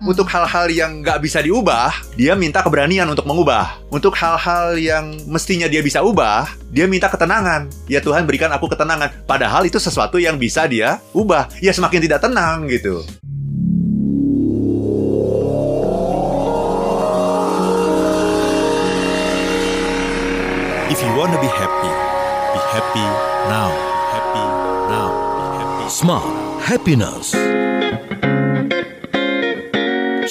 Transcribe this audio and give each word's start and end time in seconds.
Untuk 0.00 0.32
hal-hal 0.32 0.72
yang 0.72 1.04
nggak 1.04 1.20
bisa 1.20 1.44
diubah, 1.44 1.92
dia 2.16 2.32
minta 2.32 2.64
keberanian 2.64 3.04
untuk 3.04 3.28
mengubah. 3.28 3.84
Untuk 3.92 4.16
hal-hal 4.16 4.80
yang 4.80 5.12
mestinya 5.28 5.68
dia 5.68 5.84
bisa 5.84 6.00
ubah, 6.00 6.48
dia 6.72 6.88
minta 6.88 7.12
ketenangan. 7.12 7.68
Ya 7.84 8.00
Tuhan 8.00 8.24
berikan 8.24 8.48
aku 8.48 8.64
ketenangan. 8.72 9.12
Padahal 9.28 9.68
itu 9.68 9.76
sesuatu 9.76 10.16
yang 10.16 10.40
bisa 10.40 10.64
dia 10.64 11.04
ubah. 11.12 11.52
Ya 11.60 11.76
semakin 11.76 12.00
tidak 12.00 12.24
tenang 12.24 12.64
gitu. 12.72 13.04
If 20.88 20.96
you 20.96 21.12
want 21.12 21.36
to 21.36 21.40
be 21.44 21.50
happy, 21.52 21.92
be 22.56 22.60
happy 22.72 23.06
now. 23.52 23.68
Happy 24.16 24.44
now. 24.88 25.08
Be 25.12 25.44
happy. 25.60 25.84
Smart 25.92 26.50
Happiness. 26.64 27.59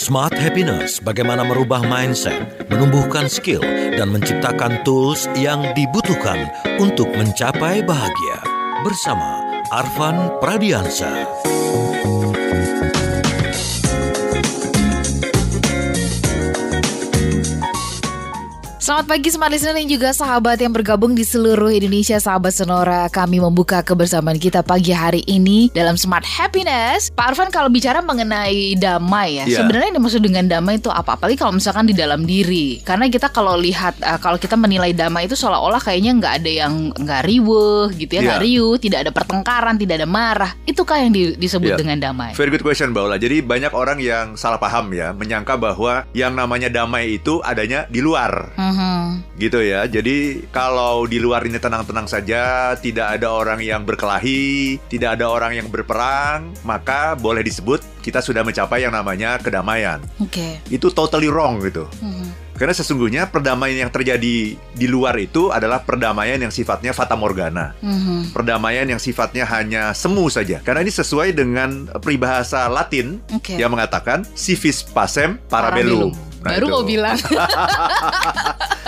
Smart 0.09 0.33
Happiness 0.33 0.97
bagaimana 0.97 1.45
merubah 1.45 1.85
mindset, 1.85 2.65
menumbuhkan 2.65 3.29
skill, 3.29 3.61
dan 3.93 4.09
menciptakan 4.09 4.81
tools 4.81 5.29
yang 5.37 5.61
dibutuhkan 5.77 6.49
untuk 6.81 7.13
mencapai 7.13 7.85
bahagia. 7.85 8.41
Bersama 8.81 9.45
Arvan 9.69 10.33
Pradiansa. 10.41 11.13
Selamat 18.89 19.05
pagi 19.05 19.29
Smart 19.29 19.53
Listener 19.53 19.77
dan 19.77 19.85
juga 19.85 20.09
sahabat 20.17 20.57
yang 20.57 20.73
bergabung 20.73 21.13
di 21.13 21.21
seluruh 21.21 21.69
Indonesia 21.69 22.17
Sahabat 22.17 22.57
Sonora 22.57 23.05
Kami 23.05 23.37
membuka 23.37 23.85
kebersamaan 23.85 24.41
kita 24.41 24.65
pagi 24.65 24.89
hari 24.89 25.21
ini 25.29 25.69
dalam 25.77 25.93
Smart 25.93 26.25
Happiness 26.25 27.13
Pak 27.13 27.37
Arfan 27.37 27.53
kalau 27.53 27.69
bicara 27.69 28.01
mengenai 28.01 28.73
damai 28.81 29.37
ya 29.37 29.45
Iya. 29.45 29.57
Sebenarnya 29.61 29.93
yang 29.93 29.97
dimaksud 30.01 30.21
dengan 30.25 30.49
damai 30.49 30.81
itu 30.81 30.89
apa? 30.89 31.21
Apalagi 31.21 31.37
kalau 31.37 31.53
misalkan 31.53 31.85
di 31.85 31.93
dalam 31.93 32.25
diri 32.25 32.81
Karena 32.81 33.05
kita 33.05 33.29
kalau 33.29 33.61
lihat, 33.61 33.93
uh, 34.01 34.17
kalau 34.17 34.41
kita 34.41 34.57
menilai 34.57 34.89
damai 34.97 35.29
itu 35.29 35.37
seolah-olah 35.37 35.85
kayaknya 35.85 36.17
nggak 36.17 36.33
ada 36.41 36.49
yang 36.49 36.73
nggak 36.89 37.21
riweh 37.29 37.93
gitu 37.93 38.09
ya 38.17 38.21
nggak 38.25 38.41
Iya. 38.41 38.47
riuh, 38.49 38.73
tidak 38.81 39.05
ada 39.05 39.11
pertengkaran, 39.13 39.77
tidak 39.77 40.01
ada 40.01 40.09
marah 40.09 40.57
Itukah 40.65 40.97
yang 40.97 41.13
di- 41.13 41.37
disebut 41.37 41.77
Iya. 41.77 41.77
dengan 41.77 42.09
damai? 42.09 42.33
Very 42.33 42.49
good 42.49 42.65
question, 42.65 42.89
Baula. 42.89 43.21
Jadi 43.21 43.45
banyak 43.45 43.69
orang 43.69 44.01
yang 44.01 44.33
salah 44.33 44.57
paham 44.57 44.89
ya, 44.97 45.13
menyangka 45.13 45.61
bahwa 45.61 46.09
yang 46.17 46.33
namanya 46.33 46.73
damai 46.73 47.21
itu 47.21 47.37
adanya 47.45 47.85
di 47.85 48.01
luar. 48.01 48.57
Mhm. 48.79 49.35
Gitu 49.35 49.59
ya. 49.59 49.83
Jadi 49.91 50.47
kalau 50.55 51.03
di 51.03 51.19
luar 51.19 51.43
ini 51.43 51.59
tenang-tenang 51.59 52.07
saja, 52.07 52.73
tidak 52.79 53.19
ada 53.19 53.27
orang 53.27 53.59
yang 53.59 53.83
berkelahi, 53.83 54.79
tidak 54.87 55.19
ada 55.19 55.27
orang 55.27 55.59
yang 55.59 55.67
berperang, 55.67 56.55
maka 56.63 57.19
boleh 57.19 57.43
disebut 57.43 57.83
kita 57.99 58.23
sudah 58.23 58.47
mencapai 58.47 58.87
yang 58.87 58.95
namanya 58.95 59.35
kedamaian. 59.43 59.99
Oke 60.23 60.63
Itu 60.71 60.89
totally 60.95 61.27
wrong 61.27 61.59
gitu. 61.59 61.83
Mhm. 61.99 62.49
Karena 62.59 62.75
sesungguhnya 62.75 63.31
perdamaian 63.31 63.87
yang 63.87 63.91
terjadi 63.91 64.59
di 64.59 64.87
luar 64.91 65.15
itu 65.15 65.47
adalah 65.47 65.79
perdamaian 65.79 66.35
yang 66.35 66.51
sifatnya 66.51 66.91
fata 66.91 67.15
morgana. 67.15 67.71
Mhm. 67.79 68.35
Perdamaian 68.35 68.83
yang 68.83 68.99
sifatnya 68.99 69.47
hanya 69.47 69.95
semu 69.95 70.27
saja. 70.27 70.59
Karena 70.59 70.83
ini 70.83 70.91
sesuai 70.91 71.31
dengan 71.31 71.87
peribahasa 72.03 72.67
Latin 72.67 73.23
Oke. 73.31 73.55
yang 73.55 73.71
mengatakan 73.71 74.27
si 74.35 74.59
vis 74.59 74.83
pacem 74.83 75.39
parabellum. 75.47 76.11
Nah, 76.39 76.55
Baru 76.55 76.65
itu. 76.65 76.71
mau 76.71 76.83
bilang 76.83 77.17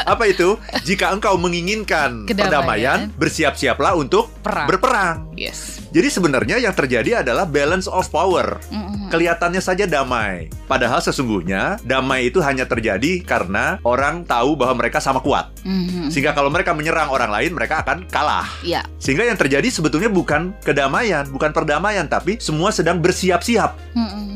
Apa 0.08 0.24
itu? 0.26 0.56
Jika 0.82 1.12
engkau 1.12 1.36
menginginkan 1.36 2.24
Kedamaian. 2.24 2.48
perdamaian, 2.48 3.00
bersiap-siaplah 3.14 3.94
untuk 3.94 4.32
Perang. 4.40 4.68
berperang. 4.68 5.16
Yes 5.36 5.81
Jadi 5.92 6.08
sebenarnya 6.08 6.56
yang 6.56 6.72
terjadi 6.72 7.20
adalah 7.20 7.44
balance 7.44 7.86
of 7.92 8.08
power. 8.08 8.64
Kelihatannya 9.12 9.60
saja 9.60 9.84
damai, 9.84 10.48
padahal 10.64 11.04
sesungguhnya 11.04 11.84
damai 11.84 12.32
itu 12.32 12.40
hanya 12.40 12.64
terjadi 12.64 13.20
karena 13.28 13.76
orang 13.84 14.24
tahu 14.24 14.56
bahwa 14.56 14.80
mereka 14.80 15.04
sama 15.04 15.20
kuat. 15.20 15.52
Mhm. 15.68 16.08
Sehingga 16.08 16.32
kalau 16.32 16.48
mereka 16.48 16.72
menyerang 16.72 17.12
orang 17.12 17.28
lain, 17.28 17.52
mereka 17.52 17.84
akan 17.84 18.08
kalah. 18.08 18.48
Ya 18.64 18.88
Sehingga 19.04 19.28
yang 19.28 19.36
terjadi 19.36 19.68
sebetulnya 19.68 20.08
bukan 20.08 20.56
kedamaian, 20.64 21.28
bukan 21.28 21.52
perdamaian, 21.52 22.08
tapi 22.08 22.40
semua 22.40 22.72
sedang 22.72 23.04
bersiap-siap 23.04 23.76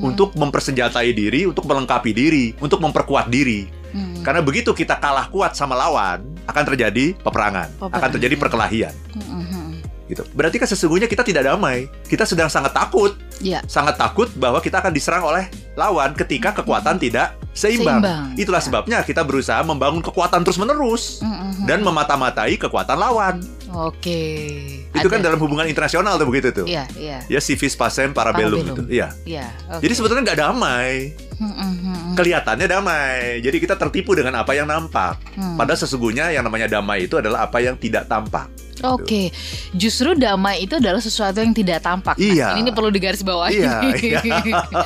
untuk 0.03 0.35
mempersenjatai 0.35 1.15
diri, 1.15 1.47
untuk 1.47 1.63
melengkapi 1.63 2.11
diri, 2.11 2.51
untuk 2.59 2.83
memperkuat 2.83 3.31
diri. 3.31 3.71
Karena 4.27 4.41
begitu 4.44 4.75
kita 4.75 4.99
kalah 4.99 5.31
kuat 5.31 5.55
sama 5.55 5.77
lawan, 5.77 6.19
akan 6.49 6.63
terjadi 6.67 7.15
peperangan, 7.21 7.69
Peperangan. 7.77 7.95
akan 7.95 8.09
terjadi 8.11 8.35
perkelahian. 8.35 8.94
Mhm. 9.15 9.64
Gitu. 10.05 10.21
Berarti 10.31 10.57
kan 10.57 10.69
sesungguhnya 10.69 11.05
kita 11.05 11.25
tidak 11.25 11.43
damai. 11.43 11.89
Kita 12.05 12.23
sedang 12.23 12.45
sangat 12.45 12.71
takut, 12.71 13.17
Ya 13.41 13.59
sangat 13.66 13.97
takut 13.97 14.31
bahwa 14.33 14.61
kita 14.61 14.79
akan 14.79 14.89
diserang 14.89 15.25
oleh 15.25 15.45
lawan 15.73 16.13
ketika 16.13 16.53
kekuatan 16.53 16.95
tidak 16.95 17.35
seimbang. 17.51 17.99
Seimbang. 17.99 18.23
Itulah 18.38 18.61
Ya. 18.61 18.65
sebabnya 18.65 18.97
kita 19.01 19.21
berusaha 19.21 19.59
membangun 19.59 19.99
kekuatan 19.99 20.39
terus-menerus 20.39 21.19
Mhm. 21.19 21.65
dan 21.65 21.81
memata-matai 21.81 22.55
kekuatan 22.55 22.95
lawan. 22.95 23.41
Oke. 23.75 24.23
Itu 24.94 25.07
kan 25.07 25.19
Ada. 25.19 25.27
dalam 25.27 25.39
hubungan 25.41 25.67
internasional 25.67 26.15
tuh 26.15 26.27
begitu 26.29 26.53
tuh. 26.53 26.65
Iya, 26.65 26.88
iya. 26.95 27.19
Ya 27.27 27.39
civis 27.39 27.75
pacem 27.75 28.13
parabellum 28.13 28.63
Parabellum. 28.63 28.88
itu. 28.88 28.94
Iya. 28.94 29.07
Iya. 29.27 29.45
Jadi 29.81 29.94
sebetulnya 29.94 30.23
nggak 30.23 30.39
damai. 30.39 31.11
Mhm. 31.35 32.15
Kelihatannya 32.15 32.67
damai. 32.69 33.44
Jadi 33.44 33.57
kita 33.59 33.75
tertipu 33.75 34.15
dengan 34.15 34.39
apa 34.39 34.55
yang 34.55 34.63
nampak. 34.63 35.19
Hmm. 35.35 35.59
Padahal 35.59 35.75
sesungguhnya 35.75 36.31
yang 36.31 36.47
namanya 36.47 36.71
damai 36.71 37.03
itu 37.03 37.19
adalah 37.19 37.44
apa 37.44 37.59
yang 37.59 37.75
tidak 37.75 38.07
tampak. 38.07 38.47
Oke, 38.88 39.34
justru 39.72 40.13
damai 40.13 40.62
itu 40.62 40.75
adalah 40.75 41.00
sesuatu 41.00 41.38
yang 41.38 41.51
tidak 41.51 41.81
tampak. 41.81 42.13
Nah, 42.13 42.22
Iya. 42.22 42.47
ini 42.57 42.69
perlu 42.69 42.90
digarisbawahi. 42.90 43.53
Iya, 43.56 43.73
iya. 43.96 44.19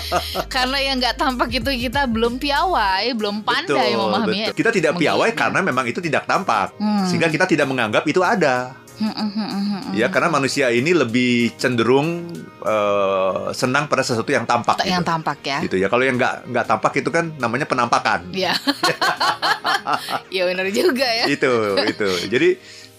Karena 0.54 0.78
yang 0.80 0.96
nggak 0.98 1.16
tampak 1.16 1.50
itu 1.52 1.70
kita 1.82 2.06
belum 2.06 2.38
piawai, 2.38 3.12
belum 3.12 3.42
pandai 3.42 3.94
memahaminya. 3.94 4.50
betul. 4.50 4.58
Kita 4.58 4.70
tidak 4.72 4.94
piawai 4.96 5.30
karena 5.32 5.60
memang 5.60 5.86
itu 5.86 6.00
tidak 6.00 6.24
tampak. 6.24 6.76
Hmm. 6.76 7.04
Sehingga 7.04 7.28
kita 7.28 7.44
tidak 7.44 7.66
menganggap 7.66 8.04
itu 8.06 8.22
ada. 8.22 8.76
Hmm, 9.00 9.16
hmm, 9.16 9.32
hmm. 9.32 9.82
Ya 9.96 10.12
karena 10.12 10.28
manusia 10.28 10.68
ini 10.70 10.92
lebih 10.92 11.56
cenderung 11.56 12.28
eh, 12.60 13.42
senang 13.56 13.88
pada 13.88 14.04
sesuatu 14.04 14.28
yang 14.28 14.44
tampak. 14.44 14.76
Tak- 14.76 14.92
yang 14.92 15.00
gitu. 15.00 15.12
tampak 15.16 15.40
ya. 15.40 15.58
Gitu 15.64 15.80
ya. 15.80 15.88
Kalau 15.88 16.04
yang 16.04 16.20
nggak 16.20 16.52
nggak 16.52 16.66
tampak 16.68 16.92
itu 17.00 17.08
kan 17.08 17.32
namanya 17.40 17.64
penampakan. 17.64 18.28
Iya. 18.36 18.52
ya 20.36 20.44
benar 20.46 20.68
juga 20.70 21.08
ya. 21.08 21.26
itu 21.32 21.54
itu. 21.88 22.10
Jadi 22.28 22.50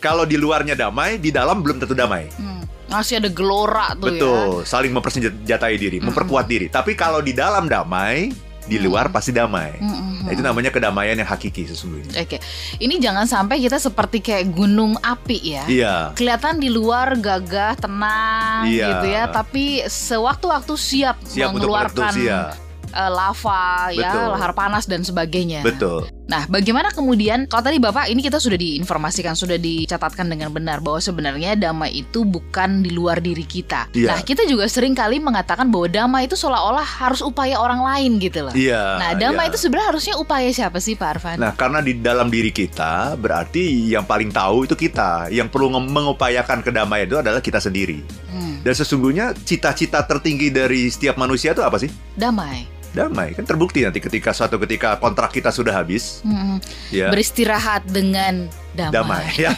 kalau 0.00 0.24
di 0.24 0.40
luarnya 0.40 0.72
damai, 0.74 1.20
di 1.20 1.28
dalam 1.30 1.60
belum 1.60 1.78
tentu 1.78 1.92
damai. 1.92 2.26
Hmm. 2.34 2.64
Masih 2.90 3.22
ada 3.22 3.30
gelora 3.30 3.94
tuh 3.94 4.10
ya. 4.10 4.18
Betul, 4.18 4.48
saling 4.66 4.90
mempersenjatai 4.90 5.78
diri, 5.78 6.02
memperkuat 6.02 6.50
diri. 6.50 6.66
Tapi 6.66 6.98
kalau 6.98 7.22
di 7.22 7.30
dalam 7.30 7.70
damai, 7.70 8.34
di 8.66 8.76
luar 8.82 9.14
pasti 9.14 9.30
damai. 9.30 9.78
Hmm, 9.78 9.94
hmm, 9.94 10.08
Nah, 10.20 10.30
itu 10.36 10.42
namanya 10.44 10.70
kedamaian 10.70 11.16
yang 11.16 11.26
hakiki 11.26 11.64
sesungguhnya. 11.64 12.12
Oke, 12.12 12.38
ini 12.76 13.00
jangan 13.00 13.24
sampai 13.24 13.56
kita 13.58 13.80
seperti 13.80 14.20
kayak 14.20 14.52
gunung 14.52 14.94
api 15.00 15.38
ya. 15.56 15.64
Iya. 15.64 15.94
Kelihatan 16.12 16.60
di 16.60 16.68
luar 16.68 17.16
gagah, 17.16 17.74
tenang 17.80 18.68
Iya. 18.68 18.86
gitu 18.94 19.06
ya, 19.08 19.22
tapi 19.32 19.80
sewaktu-waktu 19.88 20.74
siap, 20.76 21.16
Siap 21.24 21.50
untuk 21.50 21.72
mengeluarkan 21.72 22.12
meletus, 22.14 22.26
iya. 22.26 22.52
eh, 22.92 23.10
lava 23.10 23.90
ya, 23.90 24.12
Betul. 24.12 24.28
lahar 24.36 24.52
panas 24.52 24.84
dan 24.84 25.00
sebagainya. 25.02 25.64
Betul. 25.64 26.04
Nah, 26.30 26.46
bagaimana 26.46 26.94
kemudian 26.94 27.50
kalau 27.50 27.66
tadi 27.66 27.82
Bapak 27.82 28.06
ini 28.06 28.22
kita 28.22 28.38
sudah 28.38 28.54
diinformasikan, 28.54 29.34
sudah 29.34 29.58
dicatatkan 29.58 30.30
dengan 30.30 30.54
benar 30.54 30.78
bahwa 30.78 31.02
sebenarnya 31.02 31.58
damai 31.58 31.90
itu 32.06 32.22
bukan 32.22 32.86
di 32.86 32.94
luar 32.94 33.18
diri 33.18 33.42
kita. 33.42 33.90
Iya. 33.90 34.14
Nah, 34.14 34.20
kita 34.22 34.46
juga 34.46 34.70
sering 34.70 34.94
kali 34.94 35.18
mengatakan 35.18 35.66
bahwa 35.74 35.90
damai 35.90 36.30
itu 36.30 36.38
seolah-olah 36.38 36.86
harus 37.02 37.18
upaya 37.18 37.58
orang 37.58 37.82
lain 37.82 38.22
gitu 38.22 38.46
loh. 38.46 38.54
Iya. 38.54 39.02
Nah, 39.02 39.10
damai 39.18 39.50
iya. 39.50 39.50
itu 39.50 39.58
sebenarnya 39.58 39.88
harusnya 39.90 40.14
upaya 40.22 40.48
siapa 40.54 40.78
sih 40.78 40.94
Pak 40.94 41.08
Arfan? 41.18 41.36
Nah, 41.42 41.50
karena 41.58 41.82
di 41.82 41.98
dalam 41.98 42.30
diri 42.30 42.54
kita 42.54 43.18
berarti 43.18 43.90
yang 43.90 44.06
paling 44.06 44.30
tahu 44.30 44.70
itu 44.70 44.78
kita. 44.78 45.34
Yang 45.34 45.50
perlu 45.50 45.74
mengupayakan 45.82 46.62
kedamaian 46.62 47.10
itu 47.10 47.18
adalah 47.18 47.42
kita 47.42 47.58
sendiri. 47.58 48.06
Hmm, 48.30 48.62
Dan 48.62 48.74
sesungguhnya 48.78 49.34
cita-cita 49.34 50.06
tertinggi 50.06 50.54
dari 50.54 50.86
setiap 50.86 51.18
manusia 51.18 51.50
itu 51.50 51.66
apa 51.66 51.82
sih? 51.82 51.90
damai. 52.14 52.79
Damai. 52.90 53.32
Kan 53.32 53.44
terbukti 53.44 53.80
nanti 53.80 53.98
ketika 53.98 54.30
suatu 54.30 54.58
ketika 54.58 54.96
kontrak 54.96 55.30
kita 55.30 55.48
sudah 55.48 55.72
habis, 55.72 56.20
Hmm, 56.20 56.58
ya. 56.88 57.06
Beristirahat 57.08 57.86
dengan 57.86 58.50
damai. 58.72 58.90
Damai. 58.92 59.24
Ya, 59.38 59.50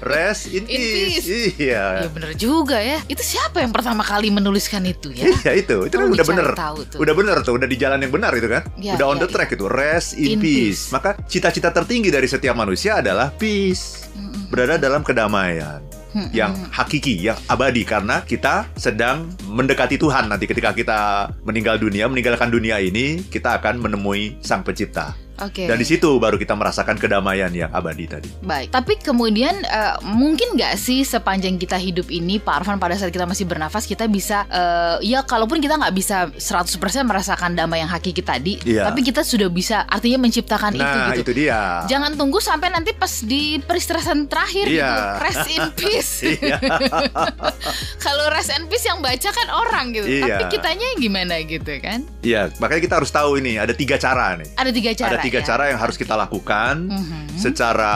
Rest 0.00 0.46
in, 0.48 0.62
In 0.62 0.66
peace. 0.68 1.22
peace. 1.22 1.58
Ya 1.58 2.02
Iya. 2.02 2.08
bener 2.08 2.32
juga 2.34 2.78
ya. 2.78 3.02
Itu 3.04 3.20
siapa 3.20 3.58
yang 3.58 3.70
pertama 3.70 4.00
kali 4.00 4.30
menuliskan 4.30 4.82
itu 4.84 5.10
ya? 5.10 5.26
Iya 5.42 5.52
itu, 5.56 5.76
itu 5.84 5.92
kan 5.92 6.06
Kalau 6.06 6.14
udah 6.14 6.26
bener, 6.26 6.46
tahu 6.52 6.78
tuh. 6.86 6.98
udah 6.98 7.14
bener 7.14 7.36
tuh, 7.40 7.52
udah 7.54 7.66
di 7.66 7.76
jalan 7.76 7.98
yang 7.98 8.10
benar 8.10 8.32
itu 8.32 8.46
kan, 8.46 8.62
Iya, 8.74 8.94
udah 8.94 9.06
on 9.06 9.16
iya, 9.16 9.22
the 9.22 9.28
track 9.28 9.50
itu, 9.50 9.66
rest 9.66 10.14
in, 10.14 10.26
In 10.28 10.38
peace. 10.38 10.54
peace. 10.80 10.82
Maka 10.90 11.18
cita-cita 11.24 11.70
tertinggi 11.70 12.08
dari 12.08 12.26
setiap 12.26 12.54
manusia 12.54 12.98
adalah 12.98 13.30
peace, 13.32 14.06
Mm-mm. 14.12 14.48
berada 14.48 14.76
dalam 14.76 15.02
kedamaian 15.02 15.82
Yang 16.32 16.52
hakiki, 16.72 17.14
yang 17.18 17.38
abadi. 17.48 17.82
Karena 17.88 18.20
kita 18.24 18.68
sedang 18.76 19.32
mendekati 19.48 19.96
Tuhan. 19.96 20.28
Nanti 20.28 20.44
ketika 20.44 20.76
kita 20.76 21.30
meninggal 21.46 21.80
dunia, 21.80 22.08
meninggalkan 22.08 22.52
dunia 22.52 22.78
ini, 22.78 23.24
kita 23.26 23.56
akan 23.60 23.80
menemui 23.80 24.40
Sang 24.44 24.60
Pencipta. 24.66 25.21
Oke. 25.38 25.64
Dan 25.64 25.76
di 25.76 25.86
situ 25.86 26.08
baru 26.16 26.36
kita 26.36 26.52
merasakan 26.52 26.96
kedamaian 26.96 27.48
yang 27.48 27.70
abadi 27.70 28.04
tadi. 28.04 28.28
Baik. 28.40 28.68
Tapi 28.68 28.98
kemudian 28.98 29.54
eh, 29.62 29.94
mungkin 30.04 30.54
nggak 30.54 30.74
sih 30.74 31.02
sepanjang 31.02 31.56
kita 31.56 31.74
hidup 31.74 32.08
ini, 32.08 32.36
Pak 32.36 32.62
Arfan 32.62 32.76
pada 32.76 32.92
saat 32.92 33.08
kita 33.08 33.24
masih 33.24 33.44
bernafas 33.44 33.84
kita 33.84 34.04
bisa 34.06 34.44
eh, 34.46 34.96
ya 35.04 35.22
kalaupun 35.22 35.58
kita 35.58 35.76
nggak 35.76 35.92
bisa 35.92 36.28
100% 36.30 36.76
merasakan 37.02 37.52
damai 37.52 37.80
yang 37.80 37.88
hakiki 37.88 38.20
tadi, 38.20 38.60
Iya. 38.62 38.86
tapi 38.86 39.00
kita 39.00 39.22
sudah 39.22 39.48
bisa 39.48 39.84
artinya 39.84 40.20
menciptakan 40.20 40.72
itu 40.72 40.82
Nah, 40.82 41.12
gitu. 41.12 41.22
itu 41.22 41.32
dia. 41.38 41.84
Jangan 41.86 42.12
tunggu 42.12 42.38
sampai 42.38 42.68
nanti 42.68 42.92
pas 42.92 43.10
di 43.22 43.56
peristirahatan 43.58 44.26
terakhir 44.26 44.66
Iya. 44.68 44.90
gitu. 44.90 45.02
Rest 45.22 45.46
in 45.48 45.64
peace. 45.78 46.12
Iya. 46.22 46.56
Kalau 48.04 48.26
rest 48.30 48.50
in 48.50 48.66
peace 48.66 48.84
yang 48.84 48.98
baca 48.98 49.28
kan 49.30 49.48
orang 49.48 49.84
gitu. 49.92 50.06
Iya. 50.06 50.24
Tapi 50.26 50.44
kitanya 50.50 50.86
gimana 50.96 51.34
gitu 51.42 51.72
kan? 51.78 52.04
Iya, 52.20 52.50
makanya 52.58 52.82
kita 52.82 52.94
harus 52.98 53.10
tahu 53.10 53.38
ini 53.38 53.56
ada 53.56 53.72
tiga 53.72 53.96
cara 53.96 54.34
nih. 54.36 54.48
Ada 54.54 54.70
tiga 54.70 54.90
cara. 54.94 55.10
ada 55.12 55.18
tiga 55.22 55.40
ya? 55.40 55.46
cara 55.46 55.62
yang 55.70 55.78
harus 55.78 55.94
kita 55.94 56.12
lakukan 56.12 56.90
Mhm. 56.90 57.38
secara 57.38 57.94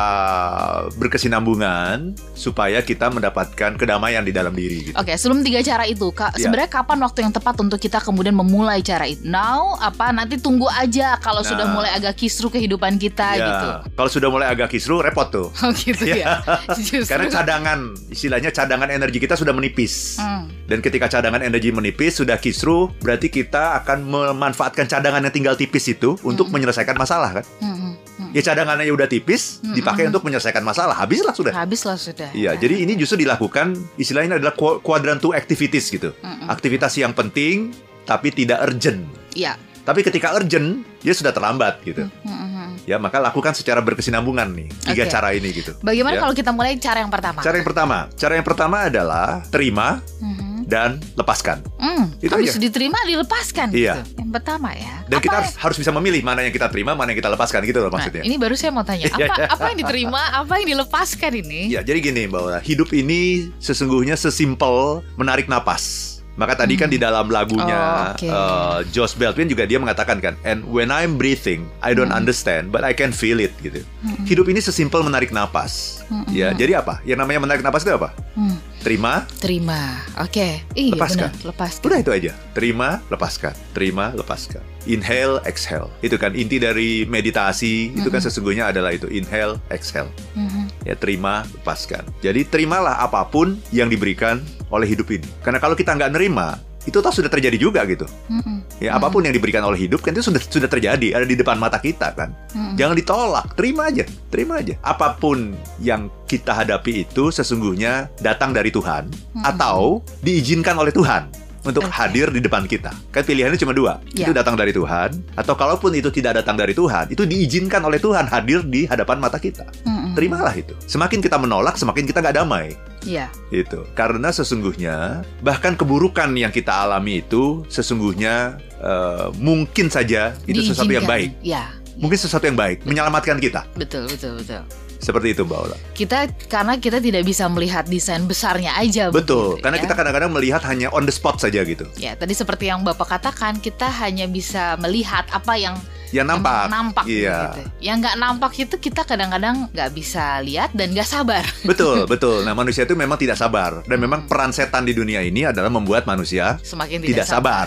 berkesinambungan 0.97 2.15
supaya 2.33 2.81
kita 2.81 3.09
mendapatkan 3.09 3.75
kedamaian 3.75 4.23
di 4.23 4.31
dalam 4.31 4.51
diri. 4.51 4.91
Gitu. 4.91 4.97
Oke, 4.97 5.15
sebelum 5.15 5.43
tiga 5.43 5.61
cara 5.61 5.85
itu, 5.85 6.09
Kak, 6.09 6.35
Iya. 6.35 6.47
sebenarnya 6.47 6.71
kapan 6.73 6.99
waktu 7.01 7.19
yang 7.23 7.33
tepat 7.33 7.55
untuk 7.59 7.79
kita 7.79 7.99
kemudian 7.99 8.33
memulai 8.33 8.81
cara 8.81 9.05
itu? 9.05 9.23
Now, 9.23 9.77
apa 9.79 10.11
nanti 10.11 10.37
tunggu 10.37 10.67
aja 10.69 11.19
kalau 11.19 11.41
Nah. 11.41 11.49
sudah 11.49 11.67
mulai 11.69 11.91
agak 11.93 12.17
kisru 12.17 12.49
kehidupan 12.49 12.97
kita 12.97 13.29
Ya, 13.33 13.45
gitu. 13.45 13.69
Kalau 13.95 14.11
sudah 14.11 14.29
mulai 14.29 14.47
agak 14.47 14.69
kisru, 14.69 14.99
repot 14.99 15.29
tuh. 15.29 15.49
Oh 15.57 15.71
gitu 15.73 16.05
ya. 16.07 16.41
Justru. 16.77 17.07
Karena 17.07 17.27
cadangan, 17.29 17.79
istilahnya 18.09 18.51
cadangan 18.51 18.89
energi 18.89 19.19
kita 19.19 19.35
sudah 19.35 19.51
menipis. 19.51 20.17
Hmm, 20.17 20.47
Dan 20.67 20.79
ketika 20.79 21.07
cadangan 21.09 21.41
energi 21.41 21.71
menipis, 21.71 22.19
sudah 22.19 22.37
kisru, 22.37 22.91
berarti 22.99 23.27
kita 23.29 23.79
akan 23.79 24.03
memanfaatkan 24.03 24.85
cadangan 24.85 25.23
yang 25.23 25.31
tinggal 25.33 25.55
tipis 25.55 25.87
itu 25.87 26.19
untuk 26.21 26.47
menyelesaikan 26.49 26.95
masalah 26.95 27.31
kan. 27.33 27.45
hmm, 27.61 27.71
hmm, 27.71 27.93
hmm. 28.19 28.31
Ya 28.33 28.43
cadangannya 28.45 28.91
udah 28.91 29.07
tipis, 29.07 29.59
Hmm, 29.61 29.73
dipakai 29.73 30.03
hmm. 30.03 30.11
untuk 30.11 30.23
menyelesaikan 30.23 30.61
masalah. 30.61 30.93
Habislah 30.93 31.33
sudah. 31.33 31.53
Habislah 31.53 31.95
sudah. 31.95 32.29
Iya, 32.31 32.55
jadi 32.55 32.83
ini 32.83 32.95
justru 32.95 33.19
dilakukan 33.19 33.79
istilahnya 33.95 34.37
adalah 34.37 34.53
qu- 34.53 34.79
quadrant 34.81 35.19
two 35.19 35.31
activities 35.33 35.87
gitu. 35.87 36.11
Mm-mm. 36.17 36.47
Aktivitas 36.47 36.93
yang 36.95 37.13
penting 37.13 37.71
tapi 38.03 38.31
tidak 38.31 38.59
urgent. 38.61 39.07
Iya. 39.33 39.55
Tapi 39.83 40.03
ketika 40.03 40.31
urgent, 40.33 40.83
dia 40.99 41.11
sudah 41.11 41.31
terlambat 41.31 41.79
gitu. 41.81 42.11
Hmm, 42.21 42.27
hmm, 42.27 42.51
hmm. 42.51 42.71
Ya, 42.85 42.99
maka 42.99 43.19
lakukan 43.19 43.51
secara 43.53 43.79
berkesinambungan 43.81 44.51
nih 44.53 44.69
tiga 44.85 45.07
cara 45.09 45.31
ini 45.31 45.51
gitu. 45.53 45.75
Bagaimana 45.81 46.15
Ya. 46.15 46.21
kalau 46.21 46.35
kita 46.35 46.51
mulai 46.51 46.75
cara 46.77 46.99
yang 47.01 47.09
pertama? 47.09 47.39
Cara 47.39 47.55
yang 47.55 47.65
pertama, 47.65 47.97
cara 48.13 48.33
yang 48.35 48.43
pertama 48.45 48.77
adalah 48.85 49.29
terima 49.47 50.03
Mhm. 50.19 50.46
Dan 50.67 50.99
lepaskan. 51.15 51.63
Hmm, 51.77 52.11
Itu 52.19 52.35
habis 52.35 52.53
aja. 52.53 52.61
diterima 52.61 52.99
dilepaskan 53.01 53.71
Iya. 53.71 54.03
gitu. 54.03 54.19
Yang 54.19 54.31
pertama 54.35 54.69
ya. 54.71 54.95
Dan 55.07 55.17
Apa- 55.17 55.25
kita 55.25 55.37
harus, 55.39 55.53
harus 55.57 55.77
bisa 55.79 55.91
memilih 55.93 56.21
mana 56.21 56.43
yang 56.43 56.51
kita 56.51 56.67
terima, 56.67 56.93
mana 56.93 57.11
yang 57.11 57.19
kita 57.19 57.31
lepaskan 57.31 57.63
gitu 57.63 57.79
loh 57.79 57.89
Nah, 57.89 57.97
maksudnya. 57.97 58.23
ini 58.23 58.35
baru 58.35 58.53
saya 58.53 58.71
mau 58.71 58.83
tanya, 58.83 59.07
Iya, 59.13 59.31
apa 59.31 59.47
apa 59.49 59.65
yang 59.71 59.79
diterima, 59.81 60.21
apa 60.35 60.53
yang 60.59 60.69
dilepaskan 60.69 61.33
ini? 61.39 61.61
Ya, 61.69 61.81
jadi 61.81 62.03
gini 62.03 62.27
Mbak 62.27 62.41
Ola, 62.43 62.59
hidup 62.61 62.91
ini 62.91 63.21
sesungguhnya 63.57 64.15
sesimpel 64.15 64.77
menarik 65.15 65.47
napas. 65.47 66.13
Maka 66.35 66.53
tadi 66.55 66.77
kan 66.77 66.93
di 66.93 67.01
dalam 67.01 67.33
lagunya 67.33 68.13
Oh, 68.13 68.13
oke. 68.13 68.29
uh, 68.29 68.79
Josh 68.87 69.17
Beltwin 69.17 69.49
juga 69.49 69.65
dia 69.65 69.81
mengatakan 69.81 70.21
kan, 70.21 70.37
and 70.43 70.61
when 70.67 70.91
I'm 70.91 71.17
breathing, 71.17 71.65
I 71.81 71.97
don't 71.97 72.13
Hmm. 72.13 72.21
understand, 72.21 72.69
but 72.69 72.85
I 72.85 72.93
can 72.93 73.09
feel 73.09 73.41
it 73.41 73.57
gitu. 73.59 73.81
Hmm. 74.05 74.21
Hidup 74.23 74.45
ini 74.45 74.61
sesimpel 74.61 75.01
menarik 75.01 75.33
napas. 75.33 76.05
Hmm, 76.05 76.29
Ya, 76.29 76.53
hmm. 76.53 76.59
jadi 76.59 76.73
apa? 76.77 77.01
Yang 77.03 77.19
namanya 77.23 77.41
menarik 77.41 77.63
napas 77.63 77.81
itu 77.81 77.95
apa? 77.95 78.13
Hmm. 78.37 78.53
Terima, 78.87 79.27
Terima, 79.43 79.99
oke. 80.23 80.63
Iya 80.79 80.95
Lepaskan. 80.95 81.35
benar, 81.35 81.51
lepaskan. 81.51 81.83
udah 81.91 81.99
itu 81.99 82.11
aja. 82.15 82.33
Terima, 82.55 83.03
lepaskan. 83.11 83.55
Terima, 83.75 84.15
lepaskan. 84.15 84.63
Inhale, 84.87 85.43
exhale. 85.43 85.91
Itu 86.07 86.15
kan 86.15 86.39
inti 86.39 86.63
dari 86.63 87.03
meditasi, 87.03 87.91
itu 87.99 88.07
kan 88.07 88.23
sesungguhnya 88.23 88.71
adalah 88.71 88.95
itu, 88.95 89.11
inhale, 89.11 89.59
exhale. 89.75 90.07
Mhm. 90.39 90.71
ya 90.87 90.95
terima 90.95 91.43
lepaskan 91.59 92.07
jadi 92.23 92.47
terimalah 92.47 93.03
apa 93.03 93.27
pun 93.27 93.59
yang 93.75 93.91
diberikan 93.91 94.39
oleh 94.71 94.87
hidup 94.87 95.11
ini 95.11 95.27
karena 95.43 95.59
kalau 95.59 95.75
kita 95.75 95.99
nggak 95.99 96.15
nerima 96.15 96.63
itu 96.87 96.97
toh 96.97 97.11
sudah 97.11 97.29
terjadi 97.29 97.59
juga 97.59 97.83
gitu 97.85 98.07
Mhm. 98.31 98.81
ya 98.81 98.95
apa 98.95 99.11
pun 99.11 99.27
yang 99.27 99.35
diberikan 99.35 99.61
oleh 99.63 99.77
hidup 99.77 100.01
kan 100.01 100.15
itu 100.15 100.23
sudah 100.23 100.39
sudah 100.39 100.71
terjadi 100.71 101.19
ada 101.19 101.27
di 101.27 101.35
depan 101.35 101.59
mata 101.59 101.77
kita 101.77 102.15
kan 102.15 102.31
Mhm. 102.55 102.75
jangan 102.79 102.95
ditolak 102.95 103.47
terima 103.53 103.91
aja 103.91 104.05
terima 104.31 104.63
aja 104.63 104.75
apa 104.81 105.19
pun 105.19 105.53
yang 105.79 106.07
kita 106.25 106.55
hadapi 106.55 107.05
itu 107.05 107.29
sesungguhnya 107.29 108.09
datang 108.19 108.55
dari 108.55 108.71
Tuhan 108.71 109.11
Mhm. 109.35 109.45
atau 109.45 110.01
diizinkan 110.23 110.79
oleh 110.79 110.95
Tuhan 110.95 111.27
untuk 111.67 111.83
Oke. 111.83 111.99
hadir 111.99 112.31
di 112.31 112.39
depan 112.39 112.63
kita. 112.63 112.95
Kan 113.11 113.27
pilihannya 113.27 113.59
cuma 113.59 113.75
dua. 113.75 113.99
Ya. 114.15 114.23
Itu 114.23 114.31
datang 114.31 114.55
dari 114.55 114.71
Tuhan 114.71 115.19
atau 115.35 115.59
kalaupun 115.59 115.91
itu 115.99 116.15
tidak 116.15 116.39
datang 116.39 116.55
dari 116.55 116.71
Tuhan, 116.71 117.11
itu 117.11 117.27
diizinkan 117.27 117.83
oleh 117.83 117.99
Tuhan 117.99 118.31
hadir 118.31 118.63
di 118.63 118.87
hadapan 118.87 119.19
mata 119.19 119.35
kita. 119.43 119.67
Mhm. 119.83 120.06
Terimalah 120.17 120.55
itu. 120.57 120.73
Semakin 120.89 121.21
kita 121.21 121.37
menolak, 121.37 121.77
semakin 121.77 122.09
kita 122.09 122.25
nggak 122.25 122.37
damai. 122.41 122.73
Iya. 123.05 123.29
Itu 123.53 123.85
karena 123.93 124.33
sesungguhnya 124.33 125.23
bahkan 125.45 125.77
keburukan 125.77 126.33
yang 126.35 126.51
kita 126.51 126.89
alami 126.89 127.21
itu 127.23 127.63
sesungguhnya 127.69 128.57
eh, 128.81 129.29
mungkin 129.37 129.93
saja 129.93 130.33
itu 130.49 130.65
sesuatu 130.65 130.91
yang 130.91 131.05
baik. 131.05 131.37
Diizinkan. 131.37 131.47
Iya. 131.47 131.65
Mungkin 131.97 132.19
sesuatu 132.21 132.45
yang 132.45 132.61
baik, 132.61 132.85
menyelamatkan 132.85 133.41
kita. 133.41 133.65
Betul, 133.73 134.05
betul, 134.05 134.37
betul. 134.37 134.61
Seperti 135.01 135.37
itu, 135.37 135.45
Mbak 135.45 135.59
Ola. 135.61 135.77
Kita 135.93 136.29
karena 136.49 136.77
kita 136.81 136.99
tidak 137.01 137.25
bisa 137.25 137.49
melihat 137.53 137.85
desain 137.89 138.25
besarnya 138.25 138.77
aja. 138.77 139.13
Betul, 139.13 139.57
begitu, 139.57 139.65
karena 139.65 139.79
ya. 139.81 139.83
kita 139.85 139.95
kadang-kadang 139.97 140.31
melihat 140.33 140.63
hanya 140.69 140.89
on 140.93 141.05
the 141.05 141.13
spot 141.13 141.41
saja 141.41 141.65
gitu. 141.65 141.85
Ya, 142.01 142.17
tadi 142.17 142.33
seperti 142.33 142.69
yang 142.69 142.85
Bapak 142.85 143.17
katakan, 143.17 143.61
kita 143.61 143.89
hanya 144.05 144.29
bisa 144.29 144.77
melihat 144.81 145.29
apa 145.33 145.57
yang 145.57 145.77
Yang 146.11 146.27
nampak. 146.29 146.63
yang 146.63 146.73
nampak 146.73 147.05
Iya. 147.05 147.37
gitu. 147.41 147.61
Yang 147.81 147.97
nggak 147.99 148.17
nampak 148.17 148.53
itu 148.57 148.75
kita 148.77 149.01
kadang-kadang 149.03 149.57
nggak 149.71 149.91
bisa 149.93 150.25
lihat 150.41 150.71
dan 150.73 150.91
nggak 150.91 151.07
sabar. 151.07 151.45
Betul, 151.71 152.07
betul. 152.07 152.43
Nah, 152.43 152.53
manusia 152.53 152.83
itu 152.83 152.93
memang 152.93 153.17
tidak 153.17 153.35
sabar 153.35 153.83
dan 153.83 153.99
memang 153.99 154.25
peran 154.25 154.51
setan 154.51 154.83
di 154.83 154.93
dunia 154.93 155.21
ini 155.21 155.45
adalah 155.45 155.69
membuat 155.69 156.05
manusia 156.05 156.57
Semakin 156.63 157.01
tidak, 157.01 157.23
tidak 157.23 157.27
sabar. 157.27 157.67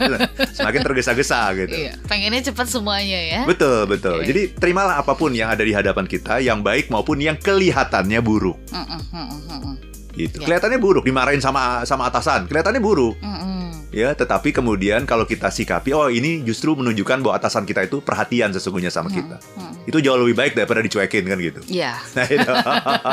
Semakin 0.56 0.80
tergesa-gesa 0.82 1.40
gitu. 1.56 1.74
Iya, 1.76 1.92
pengennya 2.04 2.42
cepat 2.44 2.66
semuanya 2.66 3.18
ya. 3.18 3.40
Betul, 3.44 3.86
betul. 3.86 4.20
Oke. 4.20 4.26
Jadi 4.26 4.42
terimalah 4.52 4.98
apa 4.98 5.12
pun 5.12 5.30
yang 5.30 5.48
ada 5.48 5.62
di 5.62 5.72
hadapan 5.72 6.06
kita, 6.06 6.38
yang 6.38 6.60
baik 6.60 6.88
maupun 6.88 7.18
yang 7.18 7.36
kelihatannya 7.36 8.20
buruk. 8.20 8.56
Mm-mm, 8.70 9.00
mm-mm, 9.10 9.40
mm-mm, 9.48 9.74
Gitu. 10.12 10.38
Ya. 10.38 10.44
Kelihatannya 10.44 10.76
buruk, 10.76 11.02
dimarahin 11.02 11.38
sama 11.38 11.82
sama 11.82 12.06
atasan, 12.06 12.44
kelihatannya 12.44 12.78
buruk. 12.78 13.16
mm-mm. 13.18 13.50
Ya, 13.88 14.08
tetapi 14.10 14.50
kemudian 14.50 15.04
kalau 15.04 15.24
kita 15.24 15.48
sikapi, 15.48 15.92
oh 15.92 16.08
ini 16.08 16.40
justru 16.40 16.72
menunjukkan 16.72 17.20
bahwa 17.20 17.36
atasan 17.36 17.64
kita 17.64 17.84
itu 17.84 18.00
perhatian 18.00 18.48
sesungguhnya 18.50 18.88
sama 18.88 19.08
kita. 19.08 19.36
mm. 19.36 19.84
Itu 19.84 19.98
jauh 19.98 20.16
lebih 20.16 20.32
baik 20.34 20.52
daripada 20.54 20.80
dicuekin 20.80 21.24
kan 21.24 21.36
gitu. 21.36 21.60
Ya, 21.66 22.00
Nah, 22.16 22.24
itu. 22.24 22.52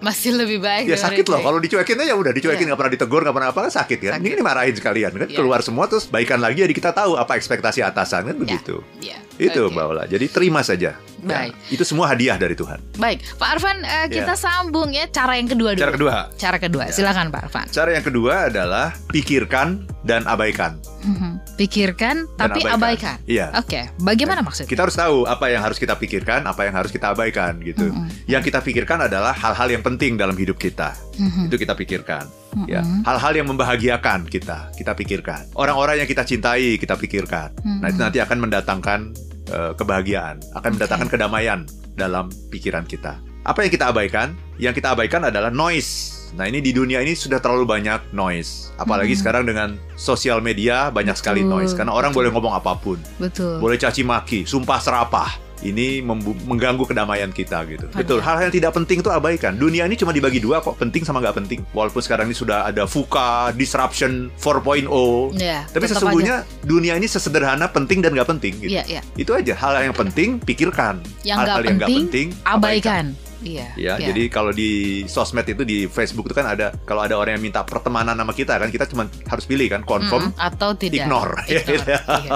masih 0.00 0.32
lebih 0.34 0.60
baik. 0.60 0.84
ya 0.86 0.96
sakit 0.96 1.24
loh 1.24 1.40
kalau 1.40 1.56
dicuekin 1.58 1.96
aja 1.98 2.12
udah 2.12 2.28
dicuekin 2.30 2.60
Iya. 2.60 2.68
nggak 2.68 2.78
pernah 2.78 2.92
ditegur 2.92 3.20
nggak 3.20 3.32
pernah 3.34 3.48
apa 3.50 3.60
kan 3.62 3.72
sakit 3.74 3.98
kan 3.98 4.12
Sakit. 4.14 4.26
ini 4.26 4.34
dimarahin 4.36 4.74
sekalian 4.74 5.12
kan 5.14 5.26
Iya. 5.26 5.36
keluar 5.38 5.60
semua 5.60 5.84
terus 5.86 6.04
baikan 6.06 6.38
lagi 6.38 6.60
jadi 6.60 6.72
kita 6.72 6.92
tahu 6.92 7.16
apa 7.16 7.32
ekspektasi 7.34 7.80
atasan 7.80 8.28
kan 8.28 8.36
begitu 8.36 8.84
Ya, 9.00 9.16
itu 9.36 9.60
oke. 9.60 9.72
mbak 9.72 9.84
Ola 9.86 10.04
jadi 10.04 10.26
terima 10.26 10.60
saja 10.60 10.94
Ya, 11.24 11.48
Baik. 11.48 11.56
itu 11.70 11.80
semua 11.82 12.04
hadiah 12.06 12.36
dari 12.36 12.52
Tuhan 12.52 12.76
Baik, 12.94 13.24
Pak 13.34 13.48
Arfan, 13.50 13.80
eh, 13.80 14.12
kita 14.12 14.36
sambung 14.36 14.92
ya 14.92 15.08
cara 15.08 15.34
yang 15.34 15.48
kedua 15.48 15.72
dulu. 15.72 15.80
cara 15.80 15.92
kedua 15.94 16.14
Cara 16.36 16.56
kedua, 16.58 16.84
Ya. 16.84 16.92
silakan 16.92 17.26
Pak 17.28 17.40
Arfan. 17.42 17.66
cara 17.70 17.90
yang 17.90 18.04
kedua 18.04 18.34
adalah 18.46 18.92
pikirkan 19.08 19.68
dan 20.04 20.20
abaikan 20.24 20.76
Mhm. 21.00 21.33
Pikirkan 21.54 22.26
Dan 22.34 22.50
tapi 22.50 22.66
abaikan. 22.66 23.16
iya 23.24 23.54
Oke, 23.54 23.86
bagaimana 23.96 24.42
maksudnya? 24.42 24.66
kita 24.66 24.82
harus 24.82 24.94
tahu 24.94 25.22
apa 25.24 25.46
yang 25.48 25.62
harus 25.62 25.78
kita 25.78 25.94
pikirkan 25.94 26.42
apa 26.42 26.66
yang 26.66 26.74
harus 26.74 26.90
kita 26.90 27.10
abaikan 27.10 27.60
gitu 27.60 27.88
Mhm. 27.88 28.26
yang 28.26 28.40
kita 28.40 28.58
pikirkan 28.58 29.06
adalah 29.06 29.30
hal-hal 29.30 29.68
yang 29.68 29.80
penting 29.80 30.14
dalam 30.14 30.34
hidup 30.34 30.56
kita 30.56 30.98
Mhm. 31.14 31.46
itu 31.46 31.56
kita 31.56 31.72
pikirkan 31.72 32.26
ya 32.66 32.80
Mhm. 32.80 33.02
hal-hal 33.02 33.32
yang 33.34 33.46
membahagiakan 33.46 34.26
kita 34.26 34.72
kita 34.72 34.92
pikirkan 34.92 35.46
orang-orang 35.54 36.00
yang 36.00 36.08
kita 36.08 36.22
cintai 36.22 36.74
kita 36.74 36.94
pikirkan 36.94 37.54
nah 37.80 37.86
itu 37.86 37.98
nanti 37.98 38.18
akan 38.18 38.38
mendatangkan 38.40 39.00
eh, 39.44 39.72
kebahagiaan 39.74 40.40
akan 40.52 40.60
Oke. 40.64 40.74
mendatangkan 40.74 41.08
kedamaian 41.08 41.60
dalam 41.94 42.32
pikiran 42.48 42.82
kita 42.82 43.20
apa 43.44 43.58
yang 43.60 43.70
kita 43.70 43.92
abaikan 43.92 44.32
yang 44.56 44.72
kita 44.72 44.90
abaikan 44.90 45.22
adalah 45.22 45.50
noise 45.50 46.13
nah 46.34 46.44
ini 46.44 46.58
di 46.58 46.70
dunia 46.70 46.98
ini 46.98 47.14
sudah 47.14 47.38
terlalu 47.38 47.62
banyak 47.64 48.10
noise 48.10 48.74
apalagi 48.74 49.14
Mhm. 49.14 49.20
sekarang 49.20 49.44
dengan 49.44 49.68
sosial 49.94 50.38
media 50.38 50.90
banyak 50.90 51.14
sekali 51.14 51.40
Betul, 51.40 51.52
noise 51.54 51.72
karena 51.72 51.90
orang 51.90 52.10
betul. 52.10 52.18
boleh 52.20 52.30
ngomong 52.32 52.54
apa 52.54 52.72
pun 52.74 52.98
Betul. 53.16 53.58
boleh 53.58 53.76
caci 53.76 54.02
maki, 54.02 54.42
sumpah 54.42 54.78
serapah. 54.78 55.30
Ini 55.64 56.04
mengganggu 56.44 56.84
kedamaian 56.84 57.32
kita 57.32 57.64
gitu. 57.64 57.88
Benar. 57.88 57.96
Betul, 57.96 58.18
hal-hal 58.20 58.42
yang 58.44 58.54
tidak 58.54 58.76
penting 58.76 59.00
itu 59.00 59.08
abaikan. 59.08 59.56
Dunia 59.56 59.88
ini 59.88 59.96
cuma 59.96 60.12
dibagi 60.12 60.36
dua 60.36 60.60
kok, 60.60 60.76
penting 60.76 61.08
sama 61.08 61.24
nggak 61.24 61.40
penting. 61.40 61.64
Walaupun 61.72 62.04
sekarang 62.04 62.28
ini 62.28 62.36
sudah 62.36 62.68
ada 62.68 62.84
VUCA, 62.84 63.48
disruption 63.54 64.28
4.0. 64.36 65.32
Ya, 65.32 65.64
Tapi 65.66 65.88
sesungguhnya 65.88 66.44
dunia 66.60 66.94
ini 66.94 67.08
sesederhana 67.08 67.64
penting 67.66 68.04
dan 68.04 68.12
nggak 68.12 68.28
penting. 68.28 68.52
aja. 68.54 68.60
Gitu. 68.60 68.76
Iya, 68.76 68.82
iya. 68.84 69.00
Itu 69.16 69.32
aja 69.32 69.56
hal 69.56 69.80
yang 69.80 69.96
penting 69.96 70.36
pikirkan. 70.38 71.00
Yang 71.22 71.38
Hal-hal 71.40 71.60
yang 71.64 71.76
nggak 71.78 71.88
penting, 71.88 72.28
penting 72.28 72.44
Abaikan. 72.44 73.04
Iya. 73.44 73.66
Ya, 73.76 73.94
iya. 73.94 74.08
jadi 74.08 74.22
kalau 74.26 74.50
di 74.50 74.70
sosmed 75.06 75.44
itu 75.44 75.62
di 75.62 75.84
Facebook 75.86 76.26
itu 76.26 76.34
kan 76.34 76.48
ada 76.48 76.72
kalau 76.82 77.00
ada 77.00 77.14
orang 77.14 77.36
yang 77.36 77.44
minta 77.44 77.60
pertemanan 77.60 78.14
sama 78.14 78.32
kita 78.32 78.56
kan 78.56 78.68
kita 78.68 78.88
cuma 78.88 79.04
harus 79.24 79.44
pilih 79.44 79.68
kan 79.68 79.84
confirm 79.84 80.32
Mm-mm, 80.32 80.40
atau 80.40 80.72
tidak 80.72 81.04
ignore. 81.04 81.36
Ignore, 81.46 81.84
iya. 82.18 82.32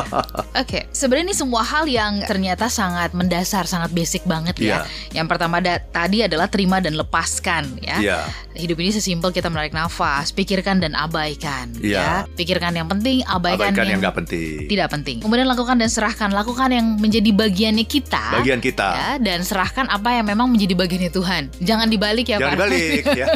Oke, 0.55 0.81
sebenarnya 0.91 1.27
ini 1.27 1.37
semua 1.37 1.63
hal 1.63 1.85
yang 1.87 2.21
ternyata 2.23 2.69
sangat 2.69 3.13
mendasar, 3.13 3.65
sangat 3.65 3.91
basic 3.91 4.23
banget 4.23 4.55
ya. 4.59 4.85
Iya. 4.85 5.23
Yang 5.23 5.27
pertama 5.29 5.57
da- 5.59 5.81
tadi 5.81 6.21
adalah 6.21 6.47
terima 6.47 6.79
dan 6.79 6.95
lepaskan 6.95 7.65
ya. 7.81 7.97
Iya. 7.99 8.19
Hidup 8.53 8.77
ini 8.77 8.91
sesimpel 8.91 9.31
kita 9.31 9.49
menarik 9.49 9.71
nafas, 9.71 10.31
pikirkan 10.31 10.79
dan 10.79 10.93
abaikan 10.93 11.71
Iya. 11.79 11.99
ya. 11.99 12.13
Pikirkan 12.29 12.75
yang 12.75 12.87
penting, 12.87 13.23
abaikan, 13.23 13.71
Abaikan 13.71 13.77
yang 13.81 13.89
yang, 13.89 14.01
nggak 14.01 14.17
penting. 14.17 14.67
tidak 14.67 14.89
penting. 14.91 15.17
Kemudian 15.19 15.47
lakukan 15.47 15.77
dan 15.77 15.89
serahkan, 15.89 16.31
lakukan 16.31 16.69
yang 16.69 16.87
menjadi 16.97 17.31
bagiannya 17.31 17.87
kita. 17.87 18.23
Bagian 18.35 18.59
kita. 18.59 18.89
Ya, 18.91 19.11
dan 19.19 19.41
serahkan 19.41 19.87
apa 19.87 20.13
yang 20.13 20.27
memang 20.27 20.51
menjadi 20.51 20.75
bagiannya 20.99 21.15
Tuhan. 21.15 21.43
Jangan 21.63 21.87
dibalik 21.87 22.27
ya, 22.27 22.37
Jangan 22.37 22.51
Pak. 22.51 22.67
dibalik 22.67 23.05
ya. 23.15 23.27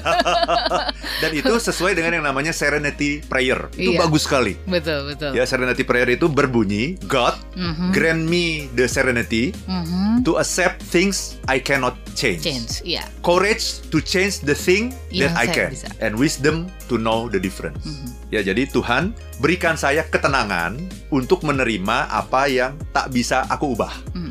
Dan 1.23 1.31
itu 1.33 1.52
sesuai 1.54 1.95
dengan 1.95 2.19
yang 2.19 2.26
namanya 2.26 2.50
serenity 2.50 3.23
prayer. 3.23 3.71
Itu 3.73 3.95
Iya. 3.95 4.02
bagus 4.02 4.26
sekali. 4.26 4.59
betul, 4.66 5.07
betul. 5.07 5.31
Ya, 5.33 5.47
serenity 5.47 5.87
prayer 5.87 6.11
itu 6.11 6.26
berbunyi, 6.26 6.99
God 7.07 7.38
Mhm, 7.52 7.92
grant 7.92 8.25
me 8.25 8.45
the 8.73 8.88
serenity 8.88 9.54
mhm. 9.64 10.25
to 10.25 10.37
accept 10.37 10.83
things 10.83 11.38
I 11.47 11.61
cannot 11.61 11.95
change. 12.12 12.42
Change, 12.42 12.83
iya. 12.83 13.07
Courage 13.21 13.85
to 13.88 14.00
change 14.00 14.42
the 14.42 14.57
thing 14.57 14.90
Yang 15.09 15.31
that 15.31 15.38
I 15.38 15.47
can 15.47 15.71
bisa. 15.71 15.88
and 16.00 16.16
wisdom 16.16 16.57
to 16.88 16.97
know 16.97 17.28
the 17.28 17.38
difference. 17.38 17.85
Mhm. 17.85 18.09
Ya, 18.33 18.40
jadi 18.40 18.64
Tuhan 18.66 19.12
berikan 19.38 19.76
saya 19.76 20.02
ketenangan 20.02 20.81
untuk 21.12 21.45
menerima 21.45 22.09
apa 22.09 22.49
yang 22.49 22.73
tak 22.90 23.12
bisa 23.12 23.45
aku 23.47 23.76
ubah. 23.76 23.92
Mhm. 24.11 24.22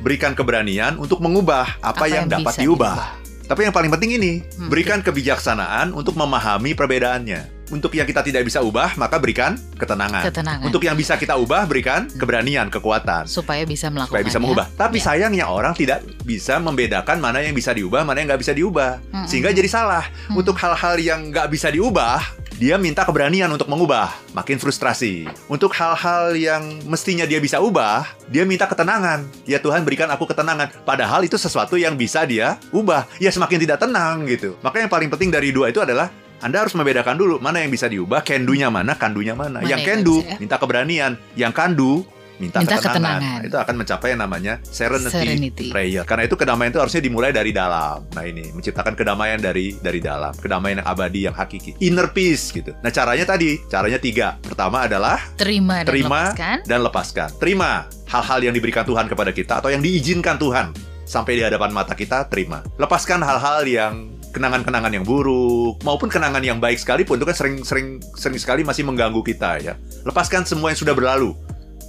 Berikan 0.00 0.32
keberanian 0.32 0.96
untuk 0.96 1.20
mengubah 1.20 1.76
apa, 1.84 2.08
yang, 2.08 2.24
dapat 2.24 2.56
bisa 2.56 2.64
diubah. 2.64 3.20
Tapi 3.44 3.66
yang 3.66 3.74
paling 3.74 3.90
penting 3.92 4.16
ini, 4.16 4.32
Hmm, 4.56 4.70
berikan 4.70 5.02
kebijaksanaan 5.02 5.92
untuk 5.92 6.14
memahami 6.16 6.72
perbedaannya. 6.72 7.60
Untuk 7.70 7.94
yang 7.94 8.02
kita 8.02 8.26
tidak 8.26 8.42
bisa 8.42 8.58
ubah, 8.64 8.98
maka 8.98 9.20
berikan 9.22 9.54
ketenangan. 9.78 10.26
Ketenangan. 10.26 10.66
Untuk 10.66 10.82
yang 10.82 10.98
bisa 10.98 11.14
kita 11.14 11.38
ubah, 11.38 11.70
berikan 11.70 12.10
keberanian, 12.10 12.66
kekuatan 12.66 13.30
supaya 13.30 13.62
bisa 13.62 13.86
melakukan 13.86 14.10
supaya 14.10 14.24
bisa 14.26 14.38
mengubah. 14.42 14.66
Tapi 14.74 14.98
Ya. 14.98 15.04
sayangnya 15.06 15.46
orang 15.46 15.78
tidak 15.78 16.02
bisa 16.26 16.58
membedakan 16.58 17.22
mana 17.22 17.38
yang 17.46 17.54
bisa 17.54 17.70
diubah, 17.70 18.02
mana 18.02 18.18
yang 18.18 18.34
nggak 18.34 18.42
bisa 18.42 18.54
diubah, 18.58 18.98
Mm-mm. 19.14 19.26
sehingga 19.30 19.54
jadi 19.54 19.70
salah. 19.70 20.02
Mm. 20.26 20.40
Untuk 20.42 20.58
hal-hal 20.58 20.98
yang 20.98 21.30
nggak 21.30 21.46
bisa 21.46 21.70
diubah, 21.70 22.18
dia 22.60 22.76
minta 22.76 23.08
keberanian 23.08 23.48
untuk 23.48 23.72
mengubah, 23.72 24.12
makin 24.36 24.60
frustrasi. 24.60 25.24
Untuk 25.48 25.72
hal-hal 25.72 26.36
yang 26.36 26.62
mestinya 26.84 27.24
dia 27.24 27.40
bisa 27.40 27.56
ubah, 27.56 28.04
dia 28.28 28.44
minta 28.44 28.68
ketenangan. 28.68 29.24
Ya 29.48 29.56
Tuhan 29.56 29.80
berikan 29.80 30.12
aku 30.12 30.28
ketenangan. 30.28 30.84
Padahal 30.84 31.24
itu 31.24 31.40
sesuatu 31.40 31.80
yang 31.80 31.96
bisa 31.96 32.28
dia 32.28 32.60
ubah. 32.68 33.08
Ya 33.16 33.32
semakin 33.32 33.64
tidak 33.64 33.80
tenang 33.80 34.28
gitu. 34.28 34.60
Maka 34.60 34.76
yang 34.84 34.92
paling 34.92 35.08
penting 35.08 35.32
dari 35.32 35.56
dua 35.56 35.72
itu 35.72 35.80
adalah 35.80 36.12
anda 36.44 36.60
harus 36.60 36.76
membedakan 36.76 37.16
dulu 37.16 37.40
mana 37.40 37.64
yang 37.64 37.72
bisa 37.72 37.88
diubah, 37.88 38.20
can-do-nya 38.20 38.68
mana, 38.68 38.92
can-do-nya 38.92 39.32
mana. 39.32 39.64
Mana 39.64 39.64
yang 39.64 39.80
bisa, 39.80 40.20
ya? 40.20 40.36
minta 40.36 40.60
keberanian, 40.60 41.16
yang 41.40 41.56
can-do 41.56 42.04
minta, 42.40 42.58
Minta 42.64 42.80
ketenangan. 42.80 43.20
ketenangan. 43.20 43.40
Itu 43.46 43.56
akan 43.60 43.74
mencapai 43.76 44.08
yang 44.16 44.20
namanya 44.24 44.54
serenity, 44.64 45.12
Serenity. 45.12 45.66
prayer. 45.68 46.02
Karena 46.02 46.24
itu 46.24 46.34
kedamaian 46.34 46.72
itu 46.72 46.80
harusnya 46.80 47.02
dimulai 47.04 47.30
dari 47.30 47.52
dalam. 47.52 48.08
Nah 48.16 48.24
ini 48.24 48.48
menciptakan 48.50 48.96
kedamaian 48.96 49.36
dari 49.36 49.76
dari 49.76 50.00
dalam, 50.00 50.32
kedamaian 50.34 50.80
yang 50.80 50.88
abadi, 50.88 51.20
yang 51.28 51.36
hakiki, 51.36 51.76
inner 51.78 52.08
peace 52.10 52.50
gitu. 52.50 52.72
Nah 52.80 52.88
caranya 52.88 53.28
tadi, 53.28 53.60
caranya 53.68 54.00
tiga. 54.00 54.40
Pertama 54.40 54.88
adalah 54.88 55.20
terima 55.36 55.84
dan 55.84 55.88
terima 55.92 56.20
lepaskan. 56.32 56.56
dan 56.64 56.78
lepaskan. 56.80 57.28
Terima 57.36 57.70
hal-hal 58.08 58.40
yang 58.48 58.54
diberikan 58.56 58.82
Tuhan 58.82 59.06
kepada 59.06 59.30
kita 59.30 59.60
atau 59.60 59.68
yang 59.68 59.84
diizinkan 59.84 60.40
Tuhan 60.40 60.72
sampai 61.04 61.38
di 61.38 61.42
hadapan 61.44 61.70
mata 61.70 61.92
kita, 61.92 62.24
terima. 62.26 62.64
Lepaskan 62.80 63.20
hal-hal 63.20 63.66
yang 63.68 63.94
kenangan-kenangan 64.30 64.94
yang 64.94 65.02
buruk 65.02 65.82
maupun 65.82 66.06
kenangan 66.06 66.38
yang 66.38 66.62
baik 66.62 66.78
sekalipun 66.78 67.18
itu 67.18 67.26
kan 67.26 67.34
sering-sering 67.34 67.98
sering 68.14 68.38
sekali 68.38 68.62
masih 68.62 68.86
mengganggu 68.86 69.18
kita 69.26 69.58
ya. 69.58 69.74
Lepaskan 70.06 70.46
semua 70.46 70.70
yang 70.70 70.78
sudah 70.78 70.94
berlalu. 70.94 71.34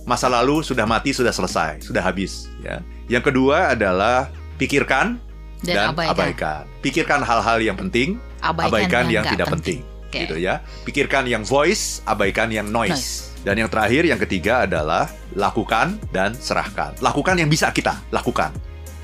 Masa 0.03 0.27
lalu 0.27 0.65
sudah 0.65 0.83
mati, 0.89 1.13
sudah 1.13 1.29
selesai, 1.29 1.85
sudah 1.85 2.01
habis 2.01 2.49
ya. 2.65 2.81
Yang 3.05 3.31
kedua 3.31 3.77
adalah 3.77 4.33
pikirkan 4.57 5.21
Dan 5.61 5.75
dan, 5.77 5.87
abaikan. 5.93 6.11
abaikan. 6.17 6.61
Pikirkan 6.81 7.19
hal-hal 7.21 7.61
yang 7.61 7.77
penting, 7.77 8.17
Abaikan 8.41 8.69
abaikan, 8.73 9.03
yang 9.13 9.21
yang, 9.21 9.25
tidak 9.29 9.47
penting. 9.53 9.85
penting, 9.85 10.09
Oke. 10.09 10.19
gitu 10.25 10.35
ya. 10.41 10.65
Pikirkan 10.81 11.29
yang 11.29 11.45
voice, 11.45 12.01
abaikan 12.09 12.49
yang 12.49 12.65
noise. 12.65 12.97
Noise. 12.97 13.45
Dan 13.45 13.61
yang 13.61 13.69
terakhir, 13.69 14.05
yang 14.05 14.17
ketiga 14.21 14.65
adalah 14.65 15.09
lakukan 15.37 15.97
dan 16.09 16.33
serahkan. 16.33 16.97
Lakukan 17.01 17.37
yang 17.37 17.49
bisa 17.49 17.69
kita 17.69 17.97
lakukan 18.09 18.53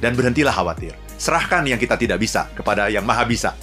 dan 0.01 0.13
berhentilah 0.17 0.53
khawatir. 0.53 0.93
Serahkan 1.17 1.65
yang 1.65 1.81
kita 1.81 1.97
tidak 1.97 2.21
bisa 2.21 2.45
kepada 2.53 2.89
yang 2.89 3.01
maha 3.05 3.25
bisa 3.25 3.53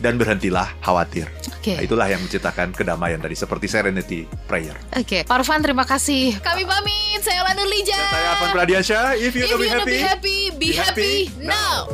dan 0.00 0.18
berhentilah 0.18 0.70
khawatir. 0.80 1.28
Oke. 1.54 1.78
Nah, 1.78 1.82
itulah 1.82 2.06
yang 2.08 2.20
menciptakan 2.20 2.76
kedamaian 2.76 3.20
tadi 3.20 3.36
seperti 3.36 3.66
serenity 3.68 4.20
prayer. 4.44 4.76
Oke, 4.94 5.24
Pak 5.24 5.42
Arfan 5.42 5.64
terima 5.64 5.84
kasih. 5.88 6.36
Kami 6.40 6.64
pamit. 6.64 7.20
Saya 7.24 7.40
Lana 7.40 7.64
Lija. 7.64 7.96
Dan 7.96 8.12
saya 8.12 8.28
Afan 8.36 8.50
Pradiansyah. 8.52 9.04
If 9.16 9.32
you 9.32 9.48
If 9.48 9.56
be 9.56 9.64
you 9.64 9.72
wanna 9.72 9.80
happy, 9.80 9.96
be 9.96 10.00
happy, 10.04 10.38
be, 10.52 10.58
be 10.60 10.70
happy, 10.76 11.12
happy 11.32 11.40
now. 11.40 11.88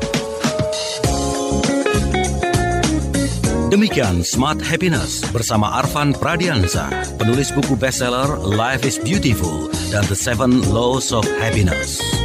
Demikian 3.70 4.26
Smart 4.26 4.58
Happiness 4.58 5.22
bersama 5.30 5.78
Arfan 5.78 6.10
Pradiansa, 6.10 6.90
penulis 7.22 7.54
buku 7.54 7.78
bestseller 7.78 8.26
Life 8.42 8.82
is 8.82 8.98
Beautiful 8.98 9.70
dan 9.94 10.02
The 10.10 10.18
Seven 10.18 10.66
Laws 10.74 11.14
of 11.14 11.22
Happiness. 11.38 12.19